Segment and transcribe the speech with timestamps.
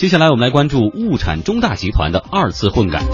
[0.00, 3.04] 接下来我们来关注物产中大集团的二次混改。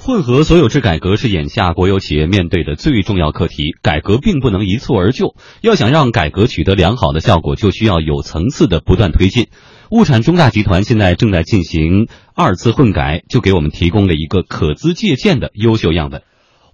[0.00, 3.76] 混合所有制改革是眼下国有企业面对的最重要课题。
[3.82, 9.48] 改革并不能一蹴而就，要想让改革取得良好的效果，就需要有层次的不断推进。
[9.90, 16.22] 物产中大集团现在正在进行二次混改，就给我们提供了一个可资借鉴的优秀样本。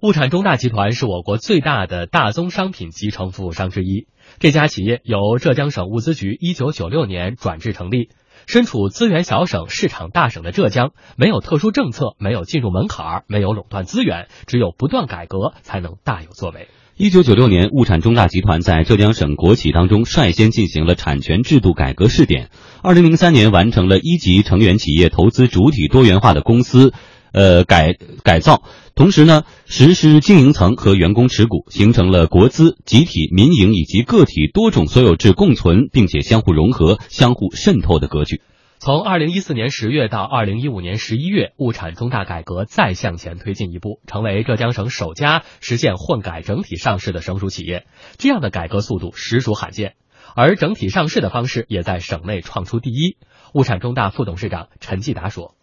[0.01, 4.07] 物产中大集团是我国最大的大宗商品集成服务商之一。
[4.39, 8.07] 这家企业由浙江省物资局一九九六年转制成立。
[8.47, 16.69] 身处资源小省、市场大省的浙江，没有特殊政策，没有进入门槛，没有垄断资源，只有不断改革，才能大有作为。
[16.95, 22.49] 一九九六年，物产中大集团在浙江省国企当中率先进行了产权制度改革试点。
[22.81, 26.93] 二零零三年，完成了一级成员企业投资主体多元化的公司。
[27.31, 27.93] 呃，改
[28.23, 28.63] 改造，
[28.99, 38.41] 同时呢，实施经营层和员工持股，形成了国资、集体、民营以及个体多种所有制共存，并且相互融合、相互渗透的格局。
[38.77, 47.85] 从二零一四年十月到二零一五年十一月，物产中大改革再向前推进一步，成为浙江省首家实现混改整体上市的省属企业。
[48.17, 49.93] 这样的改革速度实属罕见，
[50.35, 53.15] 而整体上市的方式也在省内创出第一。
[53.53, 55.55] 物产中大副董事长陈继达说。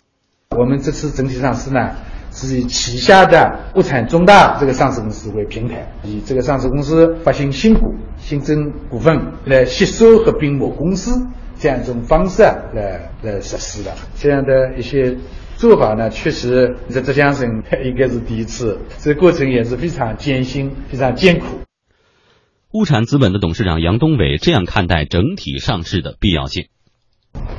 [0.56, 1.96] 我们这次整体上市呢，
[2.36, 11.26] 是以旗下的物产中大这个上市公司为平台，以这个上市公司发行新股、新增股份来吸收合并母公司
[11.58, 13.90] 这样一种方式来来实施的。
[14.16, 15.16] 这样的一些
[15.56, 17.48] 做法呢，确实在浙江省
[17.82, 21.46] 应该是第一次，这个过程也是非常艰辛、非常艰苦。
[22.72, 26.66] 物产资本的董事长杨东伟这样看待整体上市的必要性：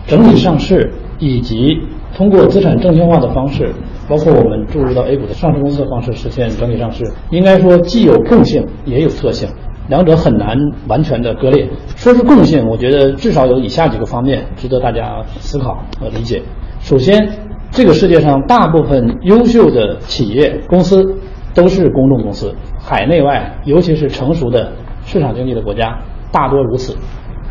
[0.06, 1.80] 整体上市以及。
[2.16, 3.76] 通过资产证券化的方式，
[4.08, 9.50] 包括我们注入到 A 股的上市公司的方式实现整体上市，应该说既有共性也有特性，
[9.90, 11.68] 两者很难完全的割裂。
[11.96, 16.42] 说是共性，我觉得至少有以下几个方面值得大家思考和理解。
[16.80, 17.30] 首先，
[17.70, 21.04] 这个世界上大部分优秀的企业公司
[21.54, 24.72] 都是公众公司，海内外尤其是成熟的
[25.04, 26.00] 市场经济的国家
[26.32, 26.96] 大多如此。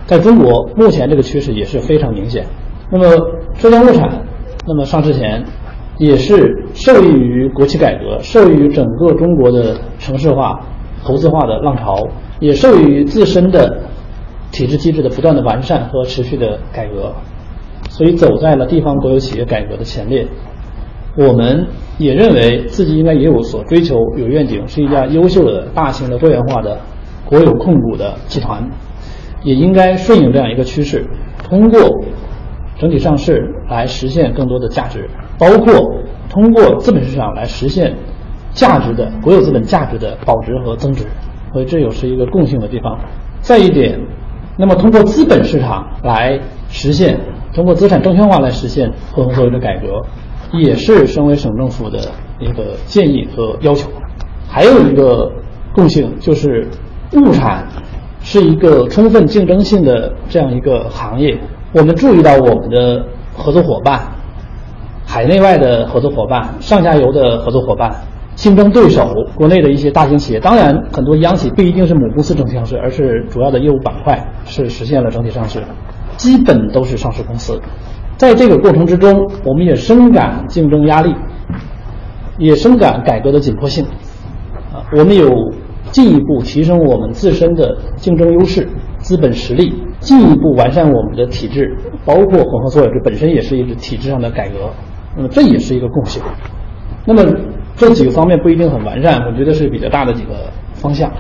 [0.07, 2.47] 在中国，目前这个趋势也是非常明显。
[2.91, 3.05] 那么，
[3.59, 4.23] 浙江物产。
[4.69, 5.45] 那么上市前，
[5.99, 10.61] 也是受益于国企改革，受益于整个中国的城市化、
[11.03, 12.07] 投资化的浪潮，
[12.39, 13.83] 也受益于自身的
[14.53, 17.15] 体制机制的不断的完善和持续的改革，
[17.89, 20.27] 所以走在了地方国有企业改革的前列。
[21.17, 26.79] 我们也认为自己应该也有所追求，有愿景，是一家优秀的大型的多元化的
[27.25, 28.69] 国有控股的集团，
[29.43, 31.07] 也应该顺应这样一个趋势，
[31.43, 31.79] 通过。
[32.79, 35.09] 整体上市来实现更多的价值，
[35.39, 35.95] 包括
[36.29, 37.95] 通过资本市场来实现
[38.53, 41.05] 价值的国有资本价值的保值和增值，
[41.53, 42.99] 所以这又是一个共性的地方。
[43.41, 44.01] 再一点，
[44.57, 47.19] 那么通过资本市场来实现，
[47.55, 50.03] 通过资产证券化来实现混合所有制改革，
[50.53, 51.99] 也是身为省政府的
[52.41, 53.91] 一个建议和要求。
[54.49, 55.31] 还有一个
[55.75, 56.67] 共性就是，
[57.13, 57.67] 物产
[58.21, 61.39] 是一个充分竞争性的这样一个行业。
[61.73, 63.05] 我们注意到我们的
[63.35, 64.01] 合作伙伴，
[65.07, 67.95] 海内外的合作伙伴、上下游的合作伙伴、
[68.35, 75.63] 竞争对手、国内的一些大型企业，当然很多央企不一定是母公司整体上市，而是主要的业务板块是实现了整体上市，
[76.17, 77.59] 基本都是上市公司。
[78.17, 81.15] 在这个过程之中，我们也深感竞争压力，
[82.39, 83.85] 也深感改革的紧迫性。
[84.75, 85.31] 啊，我们有
[85.93, 88.69] 进一步提升我们自身的竞争优势、
[88.99, 89.73] 资本实力。
[89.99, 91.75] 进一步完善我们的体制，
[92.05, 94.71] 包括混合所有制本身也是一个体制上的改革，
[95.17, 96.23] 那么这也是一个共性。
[97.07, 97.25] 那么
[97.77, 101.11] 这几个方面不一定很完善，我觉得是比较大的几个方向，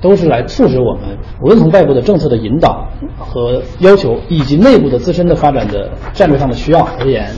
[0.00, 2.86] 都是来促使我们无论从外部的政策的引导
[3.18, 7.30] 和要求，以及内部的自身的发展的战略上的需要而言，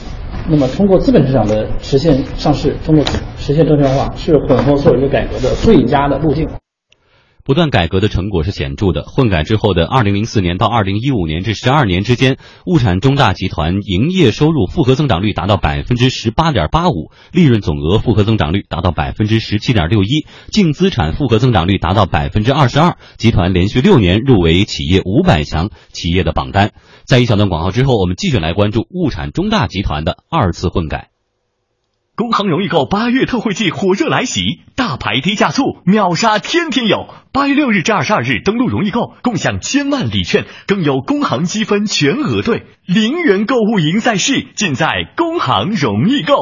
[0.48, 3.04] 那么通过资本市场的实现上市，通过
[3.36, 6.48] 实现证券化，是混合所有制改革的最佳的路径。
[7.50, 9.02] 不断改革的成果是显著的。
[9.02, 22.98] 混改之后的二零零四年到二零一五年这十二年之间，物产中大集团营业收入复合增长率达到百分之十八点八五，利润总额复合增长率达到百分之十七点六一，净资产复合增长率达到百分之二十二。
[23.16, 26.70] 集团连续六年入围企业五百强企业的榜单。
[27.04, 31.08] 在一小段广告之后，我们继续来关注物产中大集团的二次混改。
[32.20, 34.42] 工行容易购八月特惠季火热来袭，
[34.76, 37.08] 大牌低价促，秒杀天天有。
[37.32, 46.34] 八月六日至二十二日登录容易购，共享千万礼券，更有工行积分全额兑，零元购物赢在市，尽在工行容易购。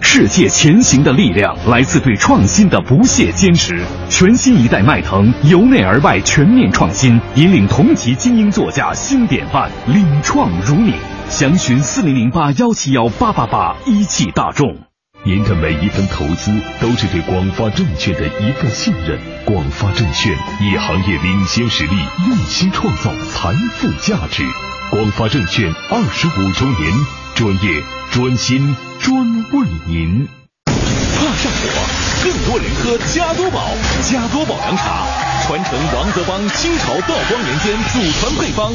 [0.00, 3.78] 世界前行的力量来自对创新的不懈坚持。
[4.08, 10.94] 全新一代迈腾由内而外全面创新，引领同级精英座驾新典范，领创如你。
[11.28, 14.89] 详询四零零八幺七幺八八八，一汽大众。
[15.22, 16.50] 您的每一份投资
[16.80, 19.20] 都是对广发证券的一份信任。
[19.44, 20.32] 广发证券
[20.62, 21.94] 以行业领先实力，
[22.26, 24.42] 用心创造财富价值。
[24.90, 26.92] 广发证券二十五周年，
[27.34, 30.26] 专业、专心、专为您。
[30.64, 33.70] 怕上火，更多人喝加多宝，
[34.02, 35.06] 加多宝凉茶，
[35.46, 38.72] 传承王泽邦清朝道光年间祖传配方，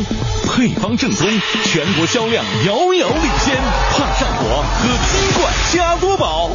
[0.50, 1.28] 配方正宗，
[1.64, 3.56] 全国销量遥遥领先。
[3.92, 6.50] 怕上火，喝金冠加多宝。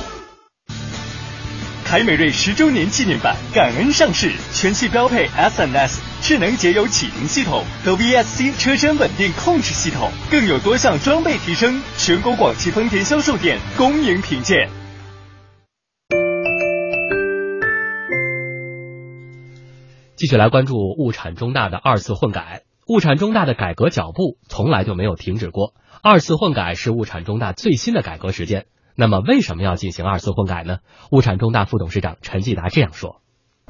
[1.84, 11.80] 凯美瑞十周年纪念版感恩上市，全系标配 SNS 智能节油启停系统和 VSC 车身稳定控制系统，更有多项装备提升。
[11.96, 14.68] 全国广汽丰田销售店恭迎品鉴。
[20.20, 22.64] 继续来关注物产中大的二次混改。
[22.86, 25.72] 物产中大的改革脚步从来就没有停止过，
[26.02, 28.66] 二次混改是物产中大最新的改革实践。
[28.94, 30.80] 那么为什么要进行二次混改呢？
[31.10, 33.22] 物产中大副董事长陈继达这样说：“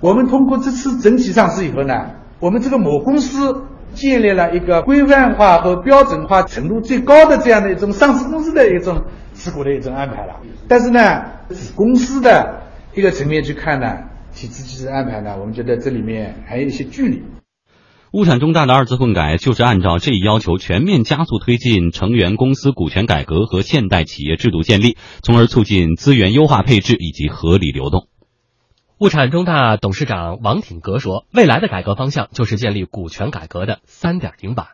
[0.03, 9.05] 我们通过这次整体上市以后呢，我们这个母公司建立了一个规范化和标准化程度最高的这样的一种上市公司的一种
[9.35, 10.41] 持股的一种安排了。
[10.67, 12.63] 但是呢，子公司的
[12.97, 13.87] 一个层面去看呢。”
[14.41, 15.37] 体制机制安排呢？
[15.39, 17.23] 我们觉得这里面还有一些距离。
[18.11, 28.09] 物产中大的二次混改就是按照这一要求，全面加速推进成员公司股权改革和现代企业制度建立，从而促进资源优化配置以及合理流动。
[28.99, 34.69] 物产中大董事长王挺格说：“未来的改革方向就是建立股权改革的三点零版。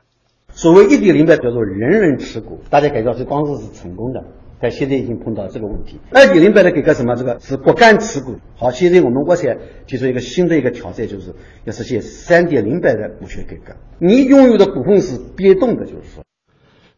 [0.50, 4.22] 所谓一点零版叫做人人持股，大家改革这方式是成功的。”
[4.61, 6.00] 但现在已经碰到这个问题。
[6.12, 7.14] 二点零版的改革什么？
[7.14, 8.37] 这个是不干持股。
[8.56, 9.56] 好，现在我们我想
[9.87, 13.76] 提出一个新的一个挑战，就是要实现三点零版的股权改革。
[13.99, 16.25] 你拥有的股份是变动的，就是说。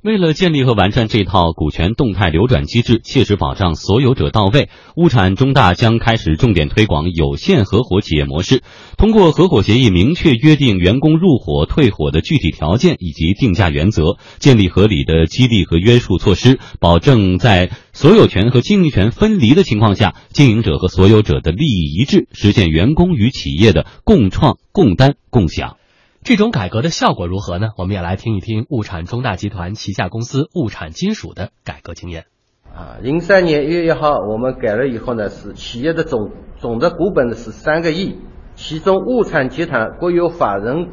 [0.00, 8.62] 为了建立和完善这套股权动态流转机制，切实保障所有者到位，物产中大将开始重点推广有限合伙企业模式，
[8.96, 25.77] 通过合伙协议明确约定员工入伙、退伙的具体条件以及定价原则，建立合理的激励和约束措施，保证在所有权和经营权分离的情况下，经营者和所有者的利益一致，实现员工与企业的共创、共担、共享。
[26.22, 27.68] 这种改革的效果如何呢？
[27.76, 32.26] 我们也来听一听物产中大集团旗下公司物产金属的改革经验。
[32.74, 38.18] 啊，零三年一月一号我们改了以后呢，是企业的总总的股本呢是三个亿，
[38.56, 40.90] 其中物产集团国有法人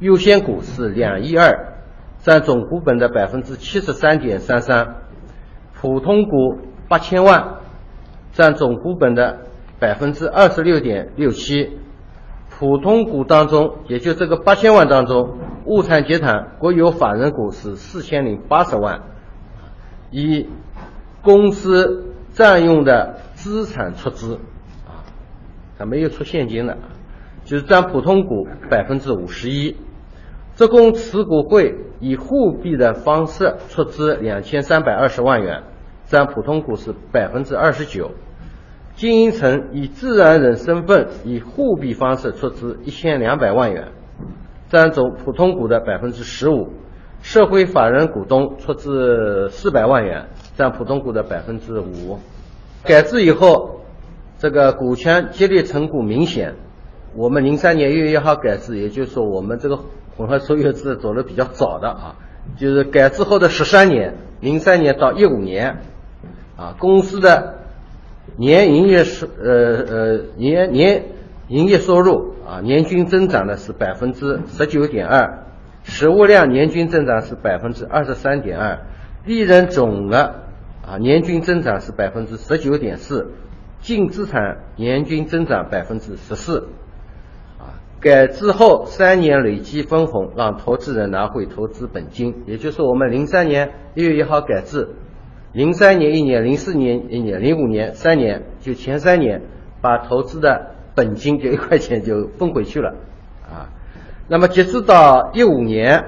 [0.00, 1.78] 优先股是两亿二，
[2.18, 4.96] 占总股本的百分之七十三点三三，
[5.72, 7.60] 普通股八千万，
[8.32, 9.46] 占总股本的
[9.78, 11.78] 百分之二十六点六七。
[12.58, 19.02] 普通股当中，也就这个八千万当中，物产集团国有法人股是四千零八十万，
[20.10, 20.48] 以
[21.20, 24.36] 公司占用的资产出资，
[24.86, 25.02] 啊，
[25.78, 26.78] 它没有出现金的，
[27.44, 29.76] 就是占普通股百分之五十一，
[30.54, 35.64] 职工持股会以互币的方式出资两千三百二十万元，
[36.04, 38.12] 占普通股是百分之二十九。
[38.96, 43.88] 经营层以自然人身份以互币方式出资一千两百万元，
[44.68, 46.68] 占总普通股的百分之十五；
[47.20, 52.20] 社会法人股东出资四百万元，占普通股的百分之五。
[52.84, 53.80] 改制以后，
[54.38, 56.54] 这个股权激励成果明显。
[57.16, 59.76] 我们零三年一月一号改制，也就是说我们这个
[60.16, 62.14] 混合所有制走的比较早的啊，
[62.56, 65.78] 就是改制后的十三年，零三年到一五年，
[66.56, 67.53] 啊，公司的。
[68.36, 71.04] 年营业收呃呃年年
[71.48, 75.44] 营业收入啊年均增长的是百分之十九点二，
[75.84, 78.86] 实物量年均增长是百分之二十三点二，
[79.24, 80.16] 利润总额
[80.84, 83.30] 啊年均增长是百分之十九点四，
[83.80, 86.68] 净资产年均增长百分之十四，
[87.58, 94.88] 啊改制后三年累计分红让投资人拿回投资本金，也就是我们零三年一月一号改制。
[95.54, 99.40] 零三年一年，零四年一年，零五年三年，就前三年
[99.80, 102.96] 把投资的本金就一块钱就分回去了，
[103.48, 103.70] 啊，
[104.26, 106.04] 那么截止到一五年，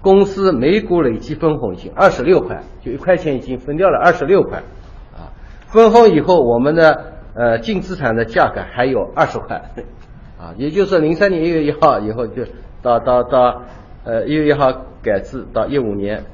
[0.00, 4.58] 公司每股累计分红已经二十六块，就一块钱已经分掉了二十六块，
[5.14, 5.30] 啊，
[5.68, 9.62] 分红以后我们的呃净资产的价格还有二十块，
[10.40, 12.42] 啊，也就是零三年一月一号以后就
[12.82, 13.62] 到到到
[14.02, 14.72] 呃一月一号
[15.04, 16.24] 改制到一五年。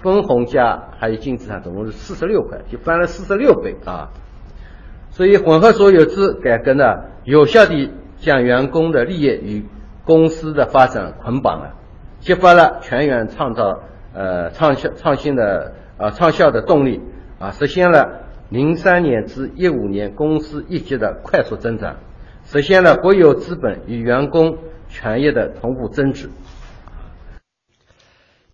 [0.00, 4.10] 分红加还有净资产总共是四十六块，就翻了四十六倍啊。
[5.10, 6.84] 所以混合所有制改革呢，
[7.24, 9.66] 有效地将员工的利益与
[10.04, 11.74] 公司的发展捆绑了，
[12.20, 13.80] 激发了全员创造
[14.14, 17.00] 呃创效创新的呃创效的动力
[17.38, 21.96] 啊，实现了零三年至一五年公司业绩的快速增长，
[22.44, 26.28] 实现了国有资本与员工权益的同步增值。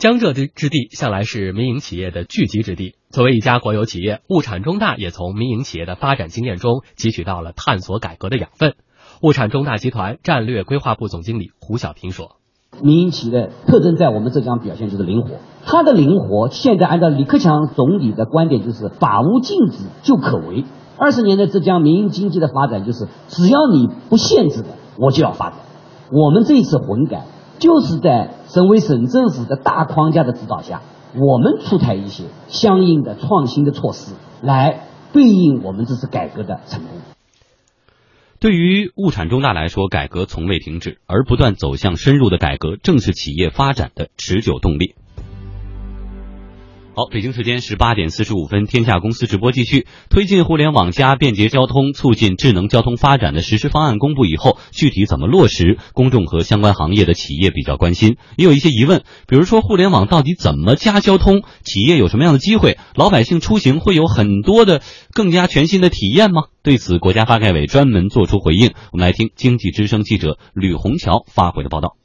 [0.02, 2.96] 江浙之之地向来是民营企业的聚集之地。
[3.10, 8.74] 作为一家国有企业，物产中大也从民营企业的发展经验中汲取到了探索改革的养分。
[9.22, 12.38] 物产中大集团战略规划部总经理胡小平说
[12.82, 20.64] ：“民营企业的特征在我们浙江表现就是灵活，它的灵活现在按照李克强总理的观点就是法无禁止就可为。
[20.98, 25.60] 二十年的浙江民营经济的发展就是只要你不限制的，我就要发展。
[26.10, 27.22] 我们这一次混改。”
[27.62, 30.82] 就是在省委省政府的大框架的指导下，
[31.14, 36.90] 我们出台一些相应的创新的措施，来对应我们这次改革的成功。
[38.40, 44.96] 对于物产中大来说，改革从未停止，而不断走向深入的改革，正是企业发展的持久动力。
[46.94, 49.86] 好，北京时间十八点四十五分，天下公司直播继续。
[50.10, 59.04] 推进互联网加便捷交通，促进智能交通发展的实施方案公布以后，具体怎么落实，公众和相关行业的企业比较关心，也有一些疑问。
[59.26, 61.40] 比如说，互联网到底怎么加交通？
[61.64, 62.76] 企业有什么样的机会？
[62.94, 64.82] 老百姓出行会有很多的
[65.14, 66.42] 更加全新的体验吗？
[66.62, 68.74] 对此，国家发改委专门做出回应。
[68.92, 71.96] 我们来听经济之声记者吕红桥发回的报道。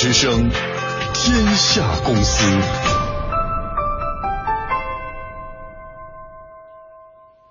[0.00, 0.48] 之声，
[1.12, 2.46] 天下公司。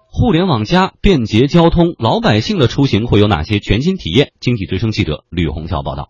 [0.07, 4.31] 互联网加便捷交通，老百姓的出行会有哪些全新体验？
[4.39, 6.07] 经济之声记者吕红桥报道。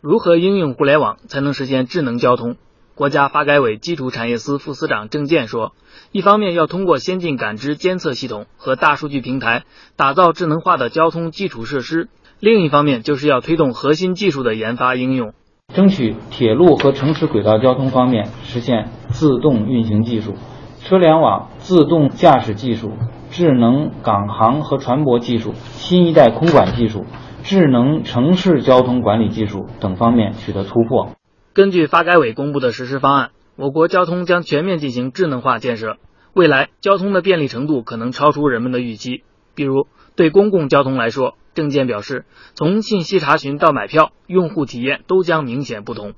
[0.00, 2.56] 如何应用互联网才能实现智能交通？
[2.96, 5.74] 国家发改委基础产业司副司长郑健说
[6.10, 9.62] ：“一方面要通过先进感知监测系统和大数据平台，
[9.94, 12.08] 打造智能化的交通基础设施；
[12.40, 15.34] 另一方面就是要推动核心技术的研发应用。”
[15.74, 20.34] 争取铁路和城市轨道交通方面实现自动运行技术、
[20.80, 22.94] 车联网、自动驾驶技术、
[23.30, 27.04] 智能港航和船舶技术、新一代空管技术、
[27.42, 31.10] 智能城市交通管理技术等方面取得突破。
[31.52, 35.98] 根据发改委公布的实施方案，我国交通将全面进行智能化建设，
[36.32, 39.22] 未来交通的便利程度可能超出人们的预期。
[39.54, 42.24] 比如，对公共交通来说，证件表示，
[42.54, 46.12] 从信息查询到买票，用户体验都将明显不同。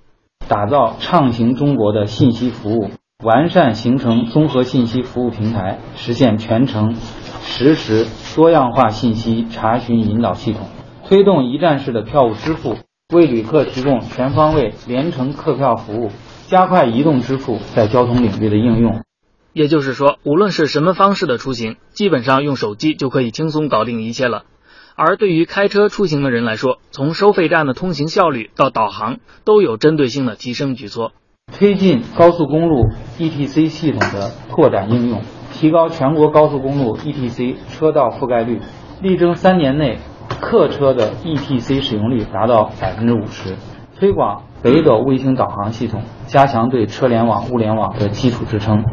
[0.46, 2.90] 打造畅行中国的信息服务，
[3.24, 6.94] 完善形成综合信息服务平台，实现全程
[7.40, 8.06] 实时
[8.36, 10.68] 多样化信息查询引导系统，
[11.06, 12.76] 推动一站式的票务支付，
[13.14, 16.10] 为旅客提供全方位连程客票服务，
[16.48, 19.00] 加快移动支付在交通领域的应用。
[19.54, 24.44] 也就是说，无论是什么方式的出行，基本上用手机就可以轻松搞定一切了。
[25.02, 29.16] 而对于开车出行的人来说，从收费站的通行效率到导航，
[29.46, 31.12] 都有针对性的提升举措。
[31.58, 32.84] 推进高速公路
[33.18, 35.22] ETC 系统的拓展应用，
[35.54, 38.60] 提高全国高速公路 ETC 车道覆盖率，
[39.00, 39.96] 力争三年内
[40.38, 43.56] 客车的 ETC 使用率达到百分之五十。
[43.98, 48.84] 推广北斗卫星导航系统，加强对车联网、物联网的基础支撑。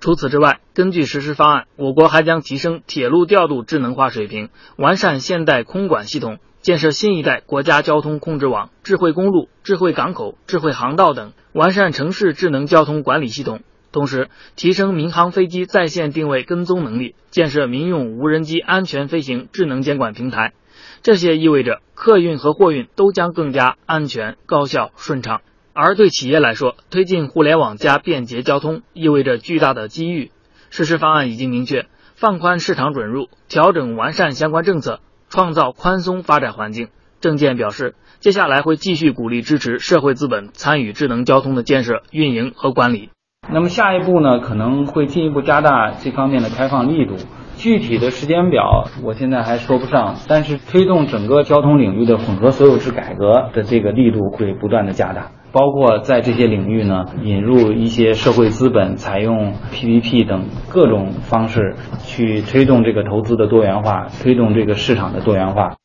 [0.00, 13.60] 除此之外，根据实施方案，我国还将提升铁路调度智能化水平，完善现代空管系统，建设新一代国家交通控制网、智慧公路、智慧港口、智慧航道等，完善城市智能交通管理系统。
[13.92, 20.54] 同时，提升民航飞机在线定位跟踪能力，建设民用无人机安全飞行智能监管平台。
[21.02, 25.42] 这些意味着客运和货运都将更加安全、高效、顺畅。
[25.72, 30.30] 而对企业来说，推进互联网加便捷交通意味着巨大的机遇。
[30.70, 36.88] 实施方案已经明确，放宽市场准入，调整完善相关政策，创造宽松发展环境。
[37.20, 43.10] 证件表示，接下来会继续鼓励支持社会资本参与智能交通的建设、运营和管理。
[43.52, 47.16] 那么下一步呢，可能会进一步加大这方面的开放力度。
[47.56, 50.16] 具体的时间表，我现在还说不上。
[50.28, 55.32] 但是推动整个交通领域的混合所有制改革的这个力度会不断的加大。
[55.52, 65.76] 包括在这些领域呢，引入一些社会资本，采用 PPP 等各种方式去推动这个投资的多元化，推动这个市场的多元化。